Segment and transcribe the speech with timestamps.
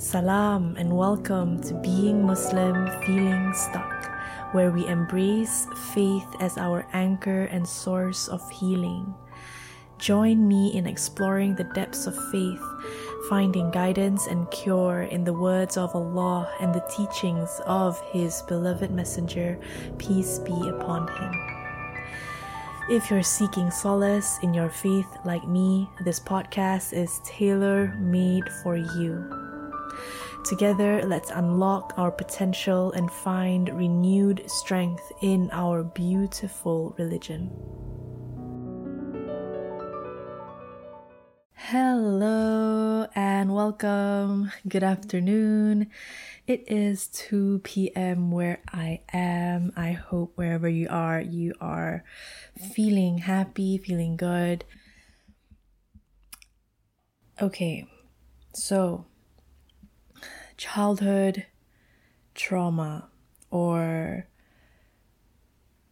[0.00, 4.10] Salam and welcome to Being Muslim Feeling Stuck,
[4.52, 9.12] where we embrace faith as our anchor and source of healing.
[9.98, 12.64] Join me in exploring the depths of faith,
[13.28, 18.90] finding guidance and cure in the words of Allah and the teachings of His beloved
[18.90, 19.60] Messenger,
[19.98, 21.32] peace be upon him.
[22.88, 28.78] If you're seeking solace in your faith like me, this podcast is tailor made for
[28.78, 29.39] you.
[30.44, 37.50] Together, let's unlock our potential and find renewed strength in our beautiful religion.
[41.52, 44.50] Hello and welcome.
[44.66, 45.88] Good afternoon.
[46.46, 48.32] It is 2 p.m.
[48.32, 49.72] where I am.
[49.76, 52.02] I hope wherever you are, you are
[52.74, 54.64] feeling happy, feeling good.
[57.40, 57.86] Okay,
[58.52, 59.06] so
[60.60, 61.46] childhood
[62.34, 63.08] trauma
[63.50, 64.26] or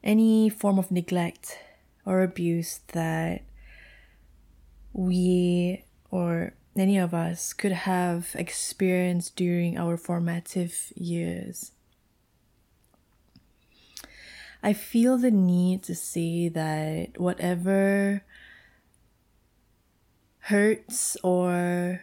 [0.05, 1.59] any form of neglect
[2.05, 3.45] or abuse that
[4.93, 11.73] we or any of us could have experienced during our formative years.
[14.63, 18.23] I feel the need to say that whatever
[20.41, 22.03] hurts or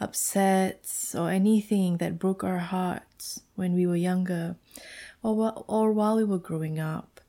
[0.00, 4.56] upsets or anything that broke our hearts when we were younger
[5.22, 7.20] or, or while we were growing up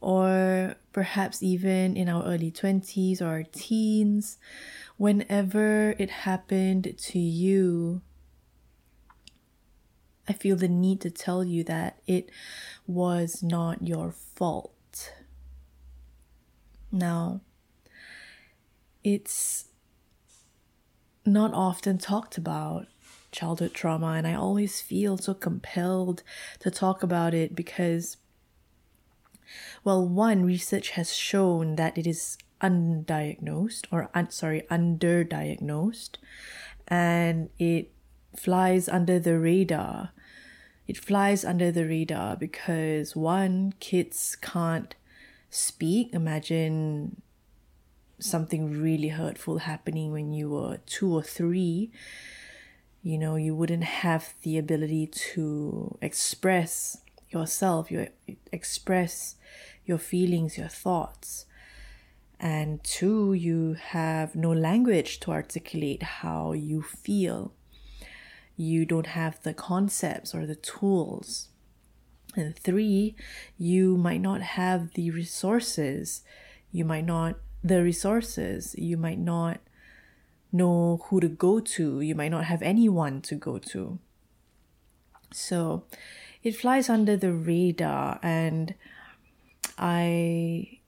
[0.00, 4.38] or perhaps even in our early 20s or our teens,
[4.96, 8.00] whenever it happened to you,
[10.28, 12.30] I feel the need to tell you that it
[12.86, 15.14] was not your fault.
[16.92, 17.40] Now,
[19.02, 19.67] it's
[21.28, 22.86] not often talked about
[23.30, 26.22] childhood trauma, and I always feel so compelled
[26.60, 28.16] to talk about it because
[29.84, 36.16] well, one research has shown that it is undiagnosed or un- sorry, underdiagnosed
[36.86, 37.90] and it
[38.36, 40.10] flies under the radar.
[40.86, 44.94] It flies under the radar because one, kids can't
[45.50, 46.12] speak.
[46.12, 47.22] Imagine
[48.18, 51.90] something really hurtful happening when you were two or three.
[53.02, 56.98] You know, you wouldn't have the ability to express
[57.30, 58.08] yourself, you
[58.52, 59.36] express
[59.84, 61.46] your feelings, your thoughts.
[62.40, 67.52] And two, you have no language to articulate how you feel.
[68.56, 71.48] You don't have the concepts or the tools.
[72.36, 73.16] And three,
[73.56, 76.22] you might not have the resources.
[76.70, 79.60] You might not, the resources, you might not
[80.52, 82.00] know who to go to.
[82.00, 83.98] You might not have anyone to go to.
[85.32, 85.84] So
[86.42, 88.74] it flies under the radar and
[89.76, 90.80] I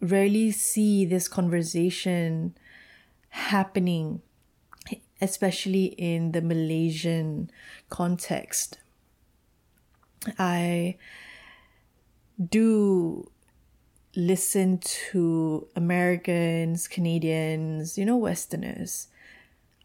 [0.00, 2.56] rarely see this conversation
[3.30, 4.22] happening,
[5.20, 7.50] especially in the Malaysian
[7.88, 8.78] context.
[10.38, 10.96] I
[12.50, 13.30] do
[14.16, 19.08] listen to Americans, Canadians, you know, Westerners.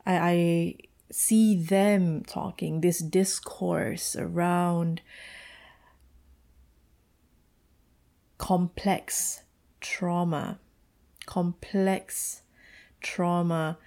[0.06, 0.75] I, I
[1.12, 5.01] see them talking, this discourse around
[8.38, 9.44] complex
[9.81, 10.59] trauma.
[11.25, 12.41] Complex
[13.01, 13.78] trauma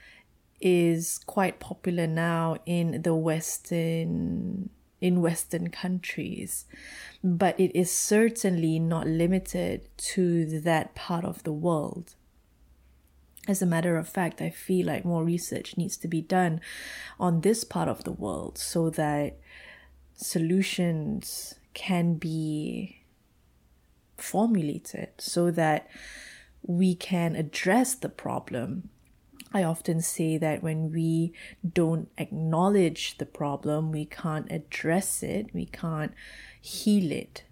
[0.61, 4.71] is quite popular now in the Western
[5.03, 6.65] in Western countries,
[7.23, 12.15] but it is certainly not limited to that part of the world.
[13.49, 16.61] As a matter of fact, I feel like more research needs to be done
[17.19, 19.39] on this part of the world so that
[20.15, 23.03] solutions can be
[24.17, 25.89] formulated so that
[26.65, 28.91] we can address the problem.
[29.55, 31.33] I often say that when we
[31.67, 36.13] don't acknowledge the problem, we can't address it, we can't
[36.61, 37.45] heal it.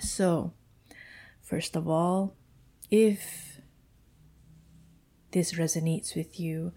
[0.00, 0.52] So,
[1.42, 2.36] first of all,
[2.90, 3.60] if
[5.32, 6.72] this resonates with you,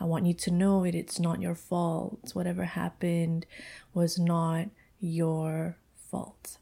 [0.00, 2.30] I want you to know it, it's not your fault.
[2.34, 3.46] Whatever happened
[3.94, 4.68] was not
[4.98, 5.76] your
[6.10, 6.58] fault.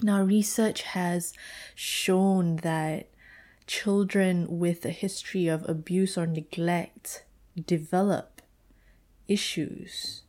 [0.00, 1.34] Now, research has
[1.74, 3.08] shown that
[3.68, 7.24] children with a history of abuse or neglect
[7.66, 8.42] develop
[9.28, 10.22] issues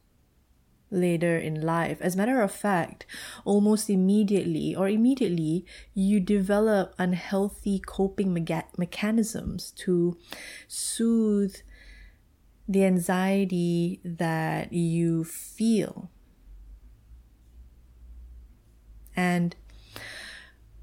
[0.92, 2.00] later in life.
[2.02, 3.06] As a matter of fact,
[3.46, 8.34] almost immediately or immediately, you develop unhealthy coping
[8.78, 10.18] mechanisms to
[10.68, 11.56] soothe
[12.68, 16.12] the anxiety that you feel.
[19.16, 19.56] And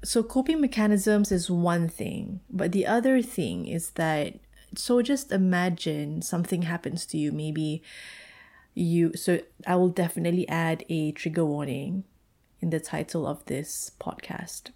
[0.07, 4.35] so, coping mechanisms is one thing, but the other thing is that
[4.73, 7.33] so just imagine something happens to you.
[7.33, 7.83] Maybe
[8.73, 12.05] you, so I will definitely add a trigger warning
[12.61, 14.71] in the title of this podcast.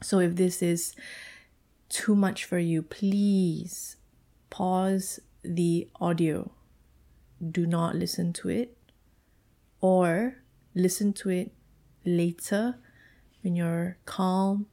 [0.00, 0.94] So, if this is
[1.88, 3.96] too much for you, please
[4.50, 6.52] pause the audio.
[7.44, 8.76] Do not listen to it
[9.80, 10.36] or
[10.76, 11.50] listen to it
[12.04, 12.76] later
[13.44, 14.66] when you're calm.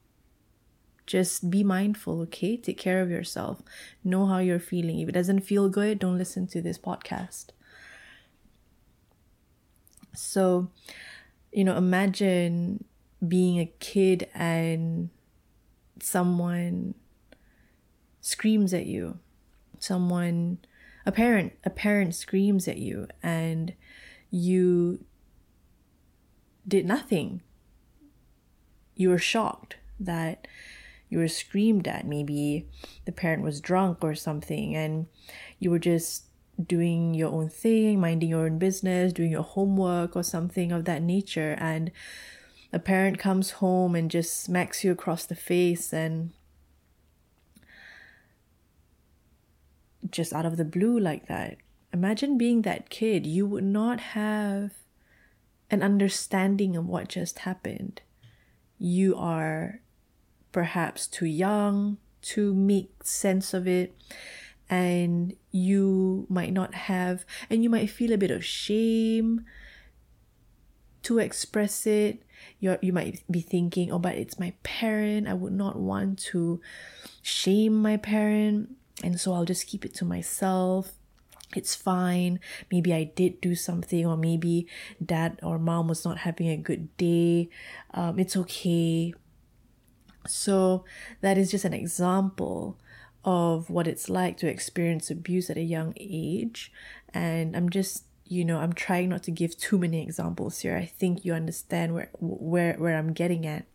[1.05, 2.57] Just be mindful, okay?
[2.57, 3.61] Take care of yourself.
[4.03, 4.99] Know how you're feeling.
[4.99, 7.47] If it doesn't feel good, don't listen to this podcast.
[10.15, 10.71] So,
[11.51, 12.85] you know, imagine
[13.27, 15.09] being a kid and
[15.99, 16.95] someone
[18.21, 19.19] screams at you
[19.81, 20.59] someone
[21.05, 23.73] a parent a parent screams at you and
[24.29, 25.03] you
[26.67, 27.41] did nothing
[29.01, 30.47] you were shocked that
[31.09, 32.65] you were screamed at maybe
[33.05, 35.07] the parent was drunk or something and
[35.59, 36.25] you were just
[36.67, 41.01] doing your own thing minding your own business doing your homework or something of that
[41.01, 41.91] nature and
[42.73, 46.31] a parent comes home and just smacks you across the face and
[50.09, 51.57] just out of the blue like that.
[51.93, 53.25] Imagine being that kid.
[53.25, 54.71] You would not have
[55.69, 58.01] an understanding of what just happened.
[58.81, 59.81] You are
[60.51, 63.95] perhaps too young to make sense of it
[64.69, 69.45] and you might not have and you might feel a bit of shame
[71.03, 72.21] to express it
[72.59, 76.61] you you might be thinking oh but it's my parent i would not want to
[77.23, 78.69] shame my parent
[79.03, 80.93] and so I'll just keep it to myself.
[81.55, 82.39] It's fine.
[82.71, 84.67] Maybe I did do something, or maybe
[85.03, 87.49] dad or mom was not having a good day.
[87.93, 89.13] Um, it's okay.
[90.27, 90.85] So,
[91.21, 92.77] that is just an example
[93.23, 96.71] of what it's like to experience abuse at a young age.
[97.13, 100.85] And I'm just you know i'm trying not to give too many examples here i
[100.85, 103.65] think you understand where where where i'm getting at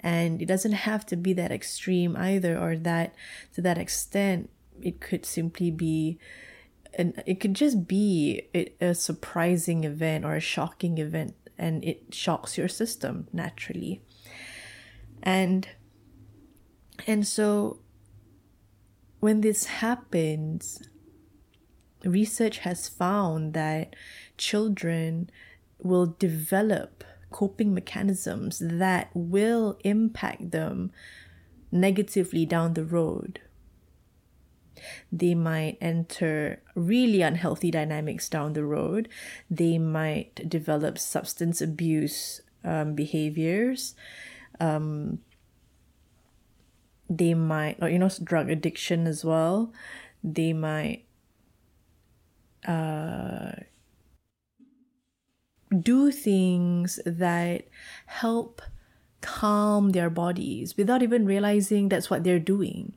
[0.00, 3.14] and it doesn't have to be that extreme either or that
[3.54, 4.50] to that extent
[4.82, 6.18] it could simply be
[6.94, 8.42] and it could just be
[8.80, 14.02] a surprising event or a shocking event and it shocks your system naturally
[15.22, 15.68] and
[17.06, 17.80] and so
[19.20, 20.82] when this happens
[22.04, 23.94] research has found that
[24.36, 25.30] children
[25.78, 30.90] will develop coping mechanisms that will impact them
[31.70, 33.40] negatively down the road.
[35.12, 39.08] They might enter really unhealthy dynamics down the road.
[39.50, 43.94] They might develop substance abuse um, behaviors.
[44.58, 45.20] Um,
[47.08, 49.72] they might, or you know, drug addiction as well.
[50.22, 51.04] They might
[52.66, 53.52] uh,
[55.78, 57.64] do things that
[58.06, 58.62] help
[59.20, 62.96] calm their bodies without even realizing that's what they're doing.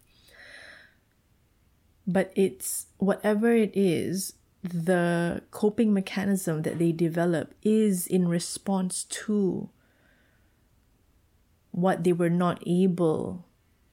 [2.06, 9.70] But it's whatever it is, the coping mechanism that they develop is in response to
[11.72, 13.46] what they were not able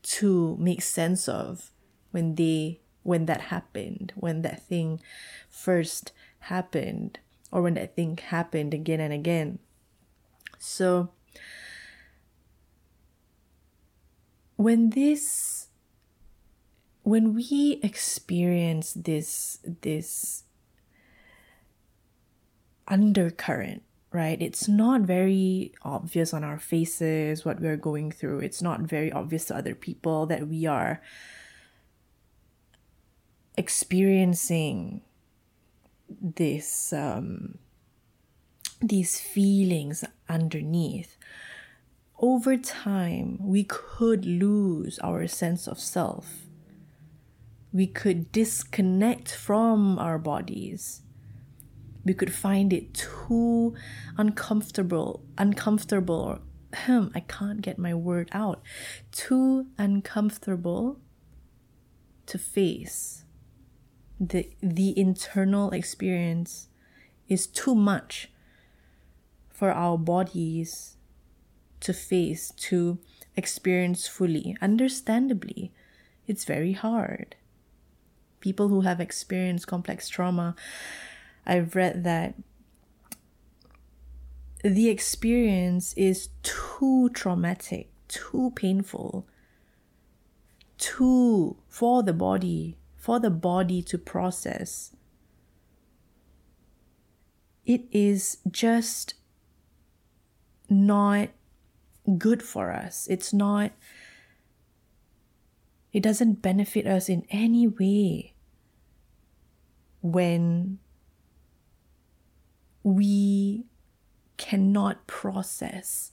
[0.02, 1.70] to make sense of
[2.10, 5.00] when they when that happened when that thing
[5.48, 7.18] first happened
[7.52, 9.58] or when that thing happened again and again.
[10.58, 11.10] So,
[14.56, 15.59] when this
[17.02, 20.44] when we experience this this
[22.86, 28.40] undercurrent right it's not very obvious on our faces what we're going through.
[28.40, 31.00] It's not very obvious to other people that we are
[33.56, 35.02] experiencing
[36.08, 37.58] this um,
[38.82, 41.16] these feelings underneath.
[42.18, 46.49] Over time we could lose our sense of self
[47.72, 51.02] we could disconnect from our bodies.
[52.04, 53.74] We could find it too
[54.16, 56.40] uncomfortable uncomfortable or
[56.74, 58.62] hmm, i can't get my word out
[59.12, 60.98] too uncomfortable
[62.26, 63.24] to face.
[64.18, 66.68] The the internal experience
[67.28, 68.30] is too much
[69.48, 70.96] for our bodies
[71.80, 72.98] to face to
[73.36, 74.56] experience fully.
[74.60, 75.72] Understandably
[76.26, 77.36] it's very hard
[78.40, 80.54] people who have experienced complex trauma,
[81.46, 82.34] I've read that
[84.62, 89.26] the experience is too traumatic, too painful,
[90.76, 94.94] too for the body, for the body to process.
[97.64, 99.14] It is just
[100.68, 101.30] not
[102.18, 103.06] good for us.
[103.08, 103.72] It's not,
[105.92, 108.34] it doesn't benefit us in any way
[110.02, 110.78] when
[112.82, 113.64] we
[114.36, 116.12] cannot process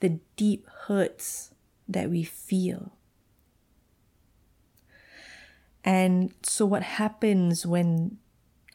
[0.00, 1.52] the deep hurts
[1.88, 2.92] that we feel.
[5.84, 8.18] And so, what happens when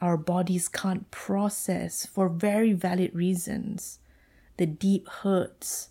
[0.02, 4.00] our bodies can't process, for very valid reasons,
[4.58, 5.90] the deep hurts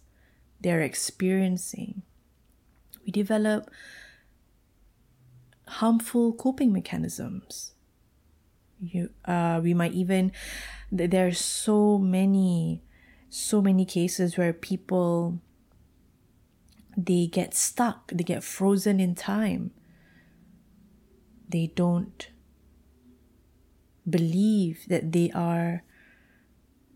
[0.60, 2.02] they're experiencing?
[3.04, 3.70] We develop
[5.80, 7.72] harmful coping mechanisms.
[8.80, 10.32] You, uh, we might even,
[10.90, 12.82] there are so many
[13.34, 15.40] so many cases where people
[16.94, 19.70] they get stuck, they get frozen in time.
[21.48, 22.28] They don't
[24.08, 25.82] believe that they are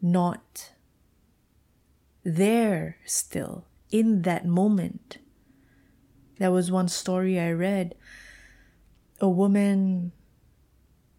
[0.02, 0.72] not
[2.22, 5.16] there still in that moment.
[6.38, 7.94] There was one story I read.
[9.20, 10.12] A woman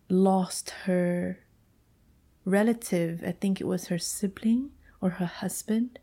[0.09, 1.39] lost her
[2.45, 5.99] relative, I think it was her sibling, or her husband.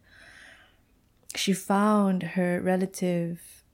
[1.34, 3.64] She found her relative.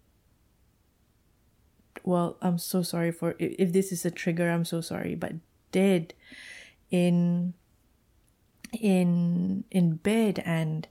[2.05, 5.35] Well, I'm so sorry for if this is a trigger, I'm so sorry, but
[5.73, 6.15] dead
[6.91, 7.55] in
[8.73, 10.87] in in bed and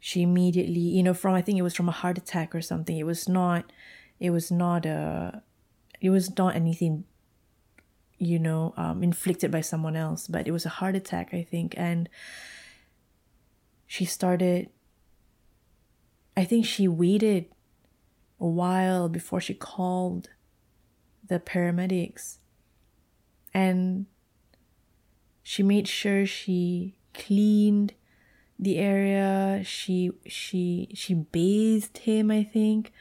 [0.00, 2.98] she immediately you know from i think it was from a heart attack or something
[2.98, 3.72] it was not
[4.18, 5.42] it was not a
[6.02, 7.04] it was not anything
[8.18, 11.74] you know um, inflicted by someone else but it was a heart attack i think
[11.78, 12.08] and
[13.92, 14.70] she started,
[16.34, 17.44] I think she waited
[18.40, 20.30] a while before she called
[21.28, 22.38] the paramedics.
[23.52, 24.06] And
[25.42, 27.92] she made sure she cleaned
[28.58, 32.92] the area she she she bathed him i think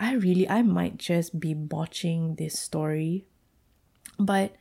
[0.00, 3.24] i really i might just be botching this story
[4.18, 4.56] but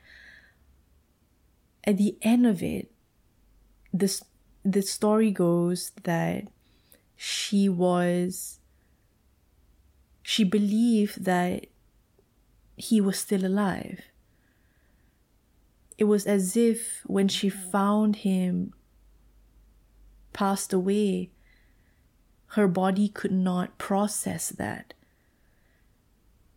[1.84, 2.91] at the end of it
[3.91, 4.24] this
[4.63, 6.43] the story goes that
[7.15, 8.60] she was
[10.22, 11.65] she believed that
[12.75, 14.01] he was still alive.
[15.98, 18.74] It was as if when she found him
[20.31, 21.31] passed away
[22.53, 24.93] her body could not process that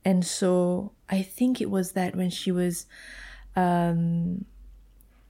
[0.04, 2.87] and so i think it was that when she was
[3.56, 4.44] um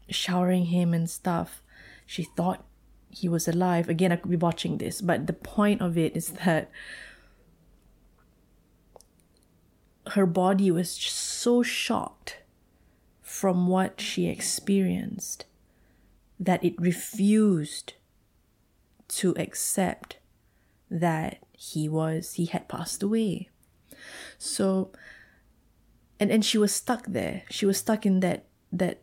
[0.09, 1.63] showering him and stuff
[2.07, 2.65] she thought
[3.13, 3.89] he was alive.
[3.89, 6.71] Again, I could be watching this, but the point of it is that
[10.09, 12.39] her body was so shocked
[13.21, 15.45] from what she experienced
[16.41, 17.95] that it refused
[19.09, 20.19] to accept
[20.91, 23.49] that he was he had passed away
[24.39, 24.91] so
[26.19, 29.03] and and she was stuck there she was stuck in that that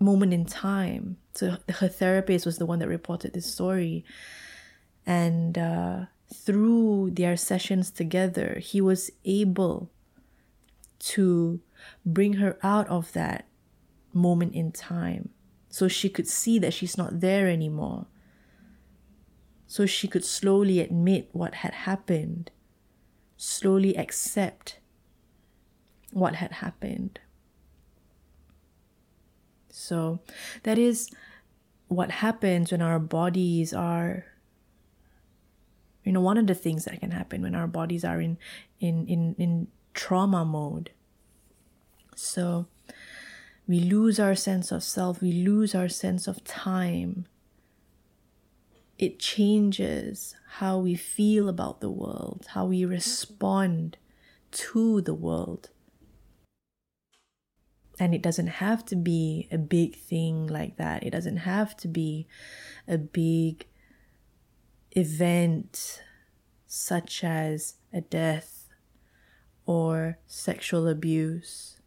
[0.00, 1.16] moment in time.
[1.34, 4.04] So her therapist was the one that reported this story.
[5.06, 9.90] And uh, through their sessions together, he was able
[11.00, 11.60] to
[12.04, 13.46] bring her out of that
[14.12, 15.30] moment in time
[15.68, 18.06] so she could see that she's not there anymore.
[19.66, 22.50] So she could slowly admit what had happened,
[23.38, 24.78] slowly accept
[26.12, 27.20] what had happened.
[29.70, 30.18] So
[30.64, 31.10] that is
[31.86, 34.26] what happens when our bodies are
[36.04, 38.36] you know one of the things that can happen when our bodies are in
[38.80, 40.90] in in, in trauma mode
[42.14, 42.66] so
[43.66, 47.26] we lose our sense of self we lose our sense of time
[48.98, 53.96] it changes how we feel about the world how we respond
[54.50, 55.70] to the world
[57.98, 61.02] and it doesn't have to be a big thing like that.
[61.02, 62.28] It doesn't have to be
[62.86, 63.66] a big
[64.92, 66.02] event
[66.66, 68.68] such as a death
[69.66, 71.80] or sexual abuse.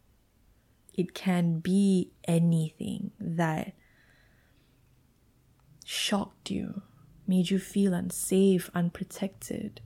[0.92, 3.72] It can be anything that
[5.84, 6.82] shocked you,
[7.32, 9.80] made you feel unsafe, unprotected.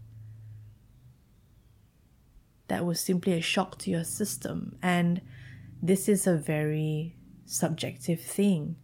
[2.68, 4.76] that was simply a shock to your system.
[4.82, 5.20] And
[5.80, 8.76] this is a very subjective thing.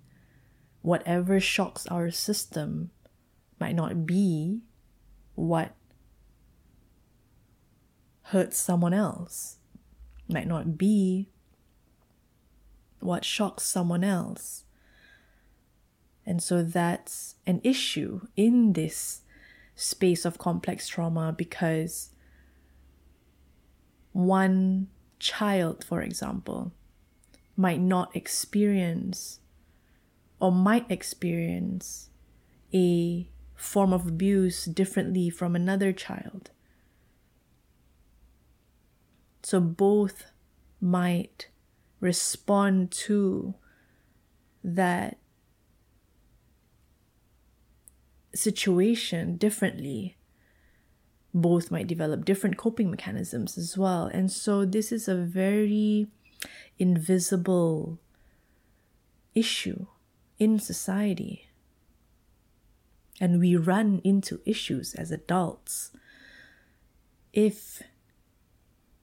[0.82, 2.90] Whatever shocks our system
[3.58, 4.62] might not be
[5.34, 5.74] what
[8.22, 9.58] hurts someone else,
[10.28, 11.28] might not be
[13.00, 14.64] what shocks someone else.
[16.24, 19.22] And so that's an issue in this
[19.74, 22.10] space of complex trauma because
[24.12, 24.88] one
[25.18, 26.72] child, for example,
[27.56, 29.40] might not experience
[30.40, 32.10] or might experience
[32.74, 36.50] a form of abuse differently from another child.
[39.42, 40.26] So both
[40.80, 41.48] might
[42.00, 43.54] respond to
[44.64, 45.18] that
[48.34, 50.16] situation differently.
[51.34, 54.06] Both might develop different coping mechanisms as well.
[54.06, 56.08] And so this is a very
[56.78, 57.98] invisible
[59.34, 59.86] issue
[60.38, 61.48] in society.
[63.20, 65.92] And we run into issues as adults
[67.32, 67.82] if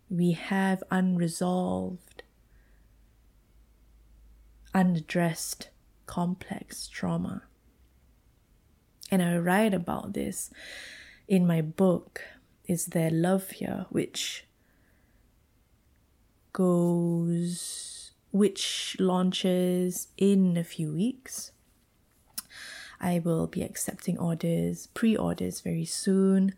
[0.09, 2.24] we have unresolved,
[4.74, 5.69] unaddressed,
[6.05, 7.43] complex trauma.
[9.11, 10.51] And I write about this
[11.27, 12.21] in my book,
[12.67, 13.85] Is There Love Here?
[13.89, 14.45] which
[16.53, 21.51] goes, which launches in a few weeks.
[23.01, 26.53] I will be accepting orders, pre orders very soon.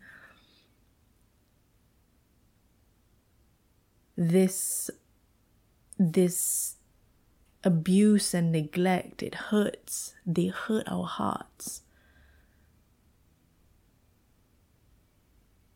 [4.16, 4.90] This,
[5.98, 6.76] this
[7.64, 10.14] abuse and neglect, it hurts.
[10.26, 11.82] They hurt our hearts.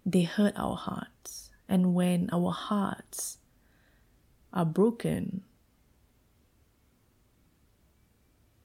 [0.08, 1.50] They hurt our hearts.
[1.68, 3.38] And when our hearts
[4.52, 5.42] are broken,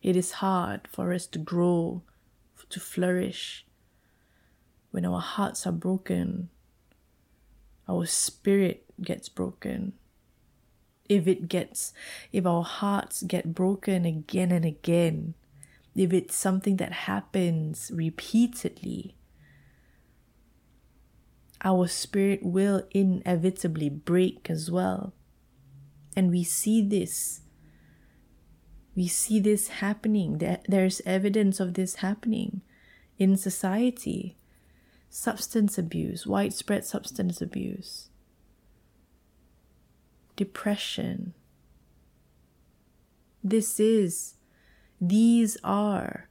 [0.04, 2.04] it is hard for us to grow,
[2.70, 3.66] to flourish.
[4.92, 6.50] When our hearts are broken,
[7.90, 9.94] our spirit gets broken.
[11.10, 11.92] If it gets,
[12.32, 15.34] if our hearts get broken again and again,
[15.96, 19.16] if it's something that happens repeatedly,
[21.64, 25.14] our spirit will inevitably break as well.
[26.16, 27.42] And we see this.
[28.96, 30.42] We see this happening.
[30.68, 32.62] There's evidence of this happening
[33.18, 34.38] in society.
[35.10, 38.10] Substance abuse, widespread substance abuse,
[40.38, 41.34] depression.
[43.44, 44.36] This is,
[45.02, 46.30] these are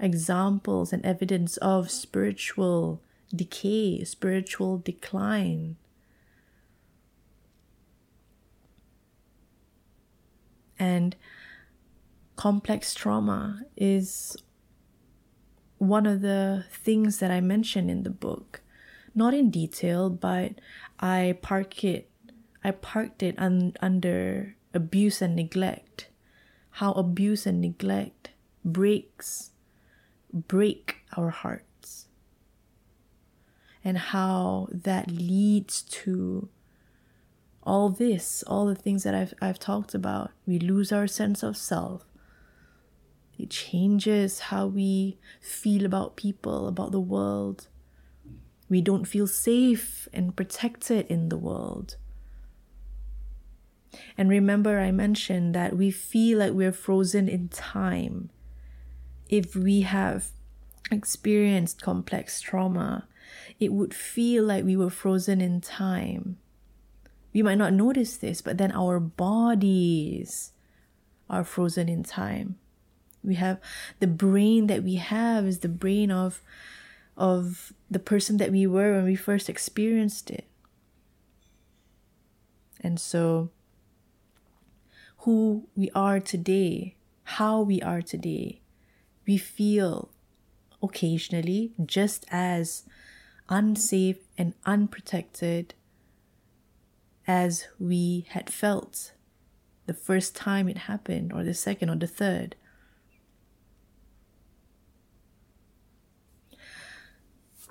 [0.00, 3.00] examples and evidence of spiritual
[3.34, 5.76] decay, spiritual decline.
[10.78, 11.16] And
[12.36, 14.36] complex trauma is
[15.78, 18.60] one of the things that I mention in the book.
[19.14, 20.52] Not in detail, but
[20.98, 22.08] I park it
[22.64, 26.08] I parked it un- under abuse and neglect.
[26.78, 28.30] How abuse and neglect
[28.64, 29.50] breaks
[30.32, 31.71] break our hearts.
[33.84, 36.48] And how that leads to
[37.62, 40.30] all this, all the things that I've, I've talked about.
[40.46, 42.04] We lose our sense of self.
[43.38, 47.68] It changes how we feel about people, about the world.
[48.68, 51.96] We don't feel safe and protected in the world.
[54.16, 58.30] And remember, I mentioned that we feel like we're frozen in time.
[59.28, 60.30] If we have
[60.90, 63.08] experienced complex trauma,
[63.58, 66.38] it would feel like we were frozen in time.
[67.32, 70.52] We might not notice this, but then our bodies
[71.30, 72.58] are frozen in time.
[73.24, 73.60] We have
[74.00, 76.42] the brain that we have is the brain of
[77.16, 80.46] of the person that we were when we first experienced it.
[82.80, 83.50] And so
[85.18, 88.60] who we are today, how we are today,
[89.26, 90.10] we feel
[90.82, 92.84] occasionally just as
[93.52, 95.74] unsafe and unprotected
[97.26, 99.12] as we had felt
[99.86, 102.56] the first time it happened, or the second, or the third.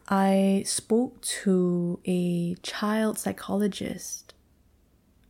[0.08, 4.34] I spoke to a child psychologist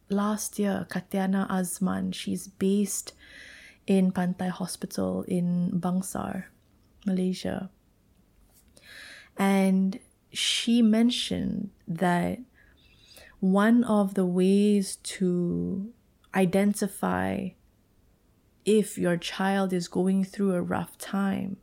[0.09, 2.13] last year, Katiana Azman.
[2.13, 3.13] She's based
[3.87, 6.45] in Pantai Hospital in Bangsar,
[7.05, 7.69] Malaysia.
[9.37, 9.99] And
[10.31, 12.39] she mentioned that
[13.39, 15.91] one of the ways to
[16.33, 17.49] identify
[18.65, 21.57] if your child is going through a rough time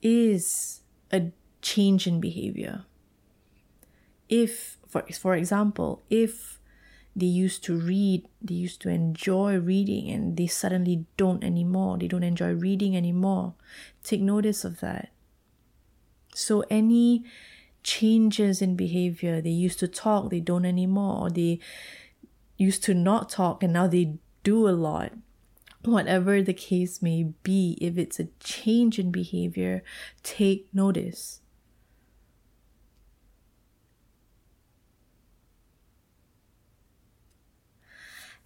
[0.00, 0.80] is
[1.12, 2.84] a change in behavior.
[4.28, 6.58] If, for, for example, if
[7.14, 12.08] they used to read, they used to enjoy reading, and they suddenly don't anymore, they
[12.08, 13.54] don't enjoy reading anymore,
[14.02, 15.10] take notice of that.
[16.34, 17.24] So, any
[17.82, 19.40] changes in behavior.
[19.40, 21.58] They used to talk, they don't anymore, or they
[22.56, 25.12] used to not talk and now they do a lot.
[25.84, 29.82] Whatever the case may be, if it's a change in behavior,
[30.22, 31.40] take notice.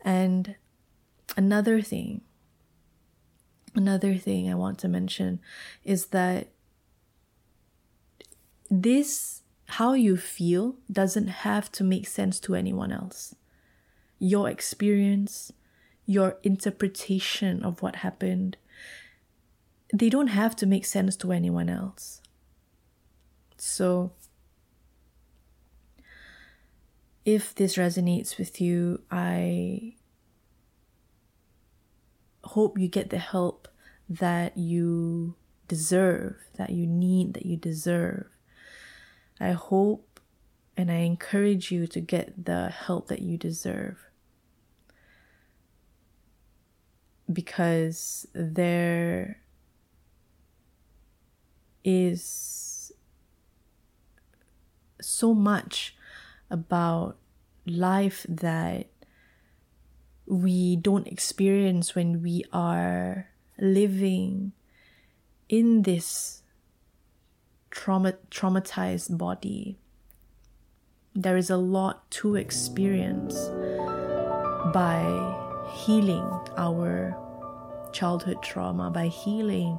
[0.00, 0.56] And
[1.36, 2.22] another thing,
[3.74, 5.40] another thing I want to mention
[5.84, 6.48] is that
[8.70, 13.34] this how you feel doesn't have to make sense to anyone else.
[14.18, 15.52] Your experience,
[16.06, 18.56] your interpretation of what happened,
[19.92, 22.20] they don't have to make sense to anyone else.
[23.56, 24.12] So,
[27.24, 29.94] if this resonates with you, I
[32.44, 33.68] hope you get the help
[34.08, 35.34] that you
[35.66, 38.26] deserve, that you need, that you deserve.
[39.40, 40.20] I hope
[40.76, 43.98] and I encourage you to get the help that you deserve.
[47.32, 49.40] Because there
[51.82, 52.92] is
[55.00, 55.96] so much
[56.50, 57.16] about
[57.66, 58.86] life that
[60.26, 64.52] we don't experience when we are living
[65.48, 66.42] in this
[67.76, 69.78] trauma traumatized body.
[71.14, 73.36] There is a lot to experience
[74.72, 75.04] by
[75.84, 77.14] healing our
[77.92, 79.78] childhood trauma, by healing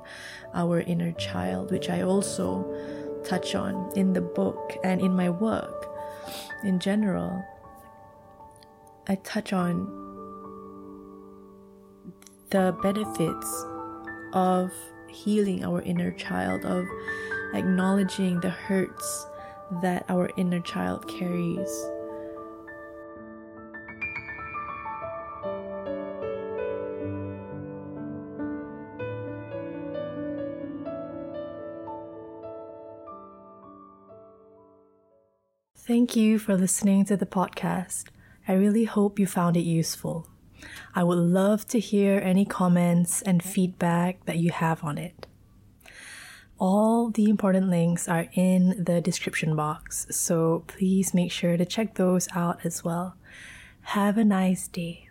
[0.54, 2.64] our inner child, which I also
[3.26, 5.90] touch on in the book and in my work
[6.64, 7.44] in general.
[9.08, 9.88] I touch on
[12.52, 13.66] the benefits
[14.34, 14.72] of
[15.10, 16.86] healing our inner child, of
[17.54, 19.28] acknowledging the hurts
[19.82, 21.70] that our inner child carries.
[35.88, 38.10] Thank you for listening to the podcast.
[38.46, 40.28] I really hope you found it useful.
[40.94, 45.27] I would love to hear any comments and feedback that you have on it.
[46.60, 51.94] All the important links are in the description box, so please make sure to check
[51.94, 53.16] those out as well.
[53.94, 55.07] Have a nice day.